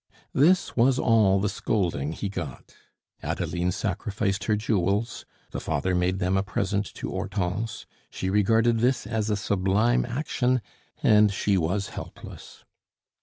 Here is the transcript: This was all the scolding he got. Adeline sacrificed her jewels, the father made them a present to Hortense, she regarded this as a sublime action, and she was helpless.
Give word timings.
This 0.33 0.75
was 0.75 0.97
all 0.97 1.39
the 1.39 1.47
scolding 1.47 2.11
he 2.13 2.27
got. 2.27 2.73
Adeline 3.21 3.71
sacrificed 3.71 4.45
her 4.45 4.55
jewels, 4.55 5.25
the 5.51 5.59
father 5.59 5.93
made 5.93 6.17
them 6.17 6.37
a 6.37 6.41
present 6.41 6.87
to 6.95 7.11
Hortense, 7.11 7.85
she 8.09 8.27
regarded 8.27 8.79
this 8.79 9.05
as 9.05 9.29
a 9.29 9.37
sublime 9.37 10.03
action, 10.07 10.59
and 11.03 11.31
she 11.31 11.55
was 11.55 11.89
helpless. 11.89 12.65